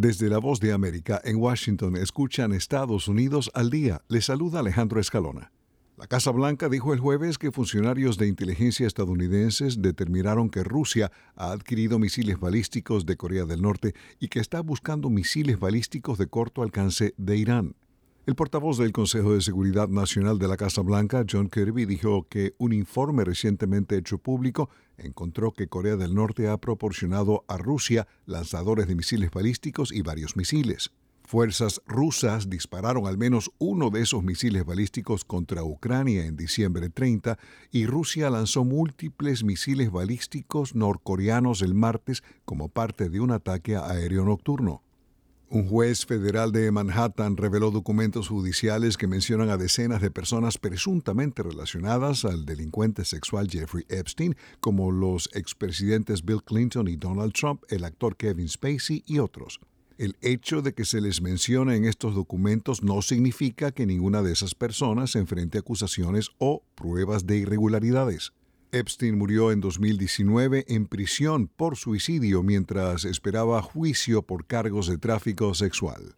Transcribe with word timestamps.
Desde 0.00 0.28
la 0.28 0.38
voz 0.38 0.60
de 0.60 0.72
América 0.72 1.20
en 1.24 1.38
Washington 1.38 1.96
escuchan 1.96 2.52
Estados 2.52 3.08
Unidos 3.08 3.50
al 3.52 3.68
día. 3.68 4.02
Les 4.06 4.26
saluda 4.26 4.60
Alejandro 4.60 5.00
Escalona. 5.00 5.50
La 5.96 6.06
Casa 6.06 6.30
Blanca 6.30 6.68
dijo 6.68 6.94
el 6.94 7.00
jueves 7.00 7.36
que 7.36 7.50
funcionarios 7.50 8.16
de 8.16 8.28
inteligencia 8.28 8.86
estadounidenses 8.86 9.82
determinaron 9.82 10.50
que 10.50 10.62
Rusia 10.62 11.10
ha 11.34 11.50
adquirido 11.50 11.98
misiles 11.98 12.38
balísticos 12.38 13.06
de 13.06 13.16
Corea 13.16 13.44
del 13.44 13.60
Norte 13.60 13.92
y 14.20 14.28
que 14.28 14.38
está 14.38 14.60
buscando 14.60 15.10
misiles 15.10 15.58
balísticos 15.58 16.16
de 16.16 16.28
corto 16.28 16.62
alcance 16.62 17.12
de 17.16 17.36
Irán. 17.36 17.74
El 18.28 18.34
portavoz 18.34 18.76
del 18.76 18.92
Consejo 18.92 19.32
de 19.32 19.40
Seguridad 19.40 19.88
Nacional 19.88 20.38
de 20.38 20.48
la 20.48 20.58
Casa 20.58 20.82
Blanca, 20.82 21.24
John 21.26 21.48
Kirby, 21.48 21.86
dijo 21.86 22.26
que 22.28 22.54
un 22.58 22.74
informe 22.74 23.24
recientemente 23.24 23.96
hecho 23.96 24.18
público 24.18 24.68
encontró 24.98 25.52
que 25.52 25.68
Corea 25.68 25.96
del 25.96 26.14
Norte 26.14 26.46
ha 26.46 26.58
proporcionado 26.58 27.46
a 27.48 27.56
Rusia 27.56 28.06
lanzadores 28.26 28.86
de 28.86 28.96
misiles 28.96 29.30
balísticos 29.30 29.92
y 29.92 30.02
varios 30.02 30.36
misiles. 30.36 30.90
Fuerzas 31.24 31.80
rusas 31.86 32.50
dispararon 32.50 33.06
al 33.06 33.16
menos 33.16 33.50
uno 33.56 33.88
de 33.88 34.02
esos 34.02 34.22
misiles 34.22 34.66
balísticos 34.66 35.24
contra 35.24 35.64
Ucrania 35.64 36.26
en 36.26 36.36
diciembre 36.36 36.90
30 36.90 37.38
y 37.70 37.86
Rusia 37.86 38.28
lanzó 38.28 38.62
múltiples 38.62 39.42
misiles 39.42 39.90
balísticos 39.90 40.74
norcoreanos 40.74 41.62
el 41.62 41.72
martes 41.72 42.22
como 42.44 42.68
parte 42.68 43.08
de 43.08 43.20
un 43.20 43.30
ataque 43.30 43.76
aéreo 43.76 44.26
nocturno. 44.26 44.82
Un 45.50 45.66
juez 45.66 46.04
federal 46.04 46.52
de 46.52 46.70
Manhattan 46.70 47.38
reveló 47.38 47.70
documentos 47.70 48.28
judiciales 48.28 48.98
que 48.98 49.06
mencionan 49.06 49.48
a 49.48 49.56
decenas 49.56 50.02
de 50.02 50.10
personas 50.10 50.58
presuntamente 50.58 51.42
relacionadas 51.42 52.26
al 52.26 52.44
delincuente 52.44 53.06
sexual 53.06 53.48
Jeffrey 53.48 53.86
Epstein, 53.88 54.36
como 54.60 54.92
los 54.92 55.30
expresidentes 55.32 56.22
Bill 56.22 56.42
Clinton 56.44 56.86
y 56.86 56.96
Donald 56.96 57.32
Trump, 57.32 57.62
el 57.70 57.84
actor 57.84 58.14
Kevin 58.16 58.46
Spacey 58.46 59.04
y 59.06 59.20
otros. 59.20 59.58
El 59.96 60.16
hecho 60.20 60.60
de 60.60 60.74
que 60.74 60.84
se 60.84 61.00
les 61.00 61.22
mencione 61.22 61.76
en 61.76 61.86
estos 61.86 62.14
documentos 62.14 62.82
no 62.82 63.00
significa 63.00 63.72
que 63.72 63.86
ninguna 63.86 64.20
de 64.20 64.32
esas 64.32 64.54
personas 64.54 65.16
enfrente 65.16 65.56
acusaciones 65.56 66.28
o 66.36 66.62
pruebas 66.74 67.26
de 67.26 67.38
irregularidades. 67.38 68.34
Epstein 68.70 69.16
murió 69.16 69.50
en 69.50 69.60
2019 69.60 70.66
en 70.68 70.86
prisión 70.86 71.48
por 71.48 71.76
suicidio 71.76 72.42
mientras 72.42 73.06
esperaba 73.06 73.62
juicio 73.62 74.22
por 74.22 74.46
cargos 74.46 74.88
de 74.88 74.98
tráfico 74.98 75.54
sexual. 75.54 76.16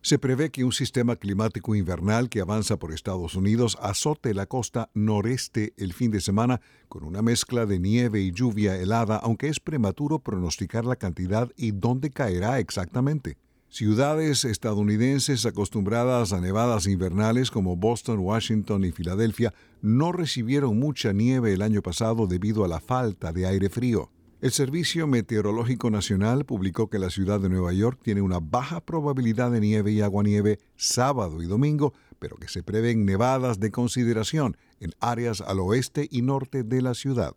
Se 0.00 0.18
prevé 0.18 0.50
que 0.50 0.64
un 0.64 0.72
sistema 0.72 1.16
climático 1.16 1.74
invernal 1.74 2.30
que 2.30 2.40
avanza 2.40 2.78
por 2.78 2.94
Estados 2.94 3.34
Unidos 3.34 3.76
azote 3.82 4.32
la 4.32 4.46
costa 4.46 4.88
noreste 4.94 5.74
el 5.76 5.92
fin 5.92 6.10
de 6.10 6.22
semana 6.22 6.62
con 6.88 7.04
una 7.04 7.20
mezcla 7.20 7.66
de 7.66 7.78
nieve 7.78 8.22
y 8.22 8.32
lluvia 8.32 8.76
helada, 8.76 9.16
aunque 9.16 9.48
es 9.48 9.60
prematuro 9.60 10.20
pronosticar 10.20 10.86
la 10.86 10.96
cantidad 10.96 11.50
y 11.54 11.72
dónde 11.72 12.08
caerá 12.08 12.60
exactamente. 12.60 13.36
Ciudades 13.72 14.44
estadounidenses 14.44 15.46
acostumbradas 15.46 16.32
a 16.32 16.40
nevadas 16.40 16.88
invernales 16.88 17.52
como 17.52 17.76
Boston, 17.76 18.18
Washington 18.18 18.84
y 18.84 18.90
Filadelfia 18.90 19.54
no 19.80 20.10
recibieron 20.10 20.76
mucha 20.76 21.12
nieve 21.12 21.52
el 21.52 21.62
año 21.62 21.80
pasado 21.80 22.26
debido 22.26 22.64
a 22.64 22.68
la 22.68 22.80
falta 22.80 23.32
de 23.32 23.46
aire 23.46 23.70
frío. 23.70 24.10
El 24.40 24.50
Servicio 24.50 25.06
Meteorológico 25.06 25.88
Nacional 25.88 26.44
publicó 26.44 26.90
que 26.90 26.98
la 26.98 27.10
ciudad 27.10 27.38
de 27.38 27.48
Nueva 27.48 27.72
York 27.72 28.00
tiene 28.02 28.22
una 28.22 28.40
baja 28.40 28.80
probabilidad 28.80 29.52
de 29.52 29.60
nieve 29.60 29.92
y 29.92 30.00
aguanieve 30.00 30.58
sábado 30.74 31.40
y 31.40 31.46
domingo, 31.46 31.94
pero 32.18 32.38
que 32.38 32.48
se 32.48 32.64
prevén 32.64 33.04
nevadas 33.04 33.60
de 33.60 33.70
consideración 33.70 34.56
en 34.80 34.94
áreas 34.98 35.42
al 35.42 35.60
oeste 35.60 36.08
y 36.10 36.22
norte 36.22 36.64
de 36.64 36.82
la 36.82 36.94
ciudad. 36.94 37.34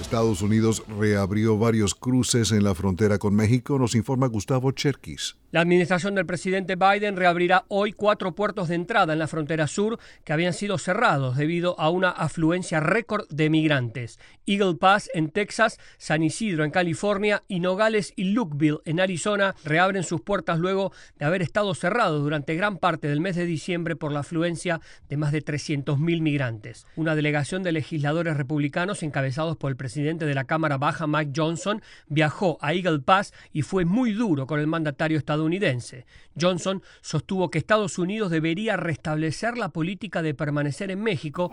Estados 0.00 0.42
Unidos 0.42 0.82
reabrió 0.98 1.58
varios 1.58 1.94
cruces 1.94 2.52
en 2.52 2.64
la 2.64 2.74
frontera 2.74 3.18
con 3.18 3.34
México, 3.34 3.78
nos 3.78 3.94
informa 3.94 4.26
Gustavo 4.26 4.72
Cherkis. 4.72 5.36
La 5.52 5.60
administración 5.60 6.14
del 6.14 6.24
presidente 6.24 6.76
Biden 6.76 7.14
reabrirá 7.14 7.66
hoy 7.68 7.92
cuatro 7.92 8.34
puertos 8.34 8.68
de 8.68 8.74
entrada 8.74 9.12
en 9.12 9.18
la 9.18 9.26
frontera 9.26 9.66
sur 9.66 9.98
que 10.24 10.32
habían 10.32 10.54
sido 10.54 10.78
cerrados 10.78 11.36
debido 11.36 11.78
a 11.78 11.90
una 11.90 12.08
afluencia 12.08 12.80
récord 12.80 13.26
de 13.28 13.50
migrantes. 13.50 14.18
Eagle 14.46 14.76
Pass 14.76 15.10
en 15.12 15.30
Texas, 15.30 15.78
San 15.98 16.22
Isidro 16.22 16.64
en 16.64 16.70
California 16.70 17.42
y 17.48 17.60
Nogales 17.60 18.14
y 18.16 18.32
Lukeville 18.32 18.80
en 18.86 18.98
Arizona 18.98 19.54
reabren 19.62 20.04
sus 20.04 20.22
puertas 20.22 20.58
luego 20.58 20.92
de 21.18 21.26
haber 21.26 21.42
estado 21.42 21.74
cerrados 21.74 22.22
durante 22.22 22.54
gran 22.54 22.78
parte 22.78 23.08
del 23.08 23.20
mes 23.20 23.36
de 23.36 23.44
diciembre 23.44 23.94
por 23.94 24.10
la 24.10 24.20
afluencia 24.20 24.80
de 25.10 25.18
más 25.18 25.32
de 25.32 25.44
300.000 25.44 26.22
migrantes. 26.22 26.86
Una 26.96 27.14
delegación 27.14 27.62
de 27.62 27.72
legisladores 27.72 28.38
republicanos 28.38 29.02
encabezados 29.02 29.58
por 29.58 29.70
el 29.70 29.76
presidente 29.76 29.91
de 29.94 30.34
la 30.34 30.44
Cámara 30.44 30.78
Baja, 30.78 31.06
Mike 31.06 31.32
Johnson, 31.36 31.82
viajó 32.08 32.58
a 32.60 32.72
Eagle 32.72 33.00
Pass 33.00 33.34
y 33.52 33.62
fue 33.62 33.84
muy 33.84 34.12
duro 34.12 34.46
con 34.46 34.58
el 34.58 34.66
mandatario 34.66 35.18
estadounidense. 35.18 36.06
Johnson 36.40 36.82
sostuvo 37.02 37.50
que 37.50 37.58
Estados 37.58 37.98
Unidos 37.98 38.30
debería 38.30 38.76
restablecer 38.76 39.58
la 39.58 39.68
política 39.68 40.22
de 40.22 40.34
permanecer 40.34 40.90
en 40.90 41.02
México. 41.02 41.50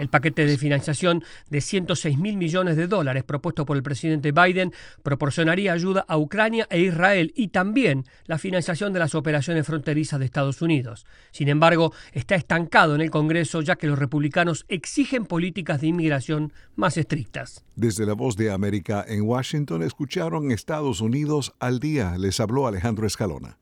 El 0.00 0.08
paquete 0.08 0.44
de 0.44 0.58
financiación 0.58 1.24
de 1.48 1.60
106 1.60 2.18
mil 2.18 2.36
millones 2.36 2.76
de 2.76 2.86
dólares 2.86 3.24
propuesto 3.24 3.64
por 3.64 3.76
el 3.76 3.82
presidente 3.82 4.32
Biden 4.32 4.72
proporcionaría 5.02 5.72
ayuda 5.72 6.04
a 6.06 6.18
Ucrania 6.18 6.66
e 6.70 6.80
Israel 6.80 7.32
y 7.34 7.48
también 7.48 8.04
la 8.26 8.38
financiación 8.38 8.92
de 8.92 8.98
las 8.98 9.14
operaciones 9.14 9.66
fronterizas 9.66 10.18
de 10.18 10.26
Estados 10.26 10.60
Unidos. 10.60 11.06
Sin 11.30 11.48
embargo, 11.48 11.92
está 12.12 12.34
estancado 12.34 12.94
en 12.94 13.00
el 13.00 13.10
Congreso 13.10 13.62
ya 13.62 13.76
que 13.76 13.86
los 13.86 13.98
republicanos 13.98 14.66
exigen 14.68 15.24
políticas 15.24 15.80
de 15.80 15.88
inmigración 15.88 16.52
más 16.74 16.96
estrictas. 16.96 17.35
Desde 17.74 18.06
la 18.06 18.14
voz 18.14 18.36
de 18.36 18.50
América 18.50 19.04
en 19.06 19.22
Washington 19.22 19.82
escucharon 19.82 20.50
Estados 20.50 21.00
Unidos 21.00 21.54
al 21.58 21.80
día. 21.80 22.16
Les 22.18 22.40
habló 22.40 22.66
Alejandro 22.66 23.06
Escalona. 23.06 23.58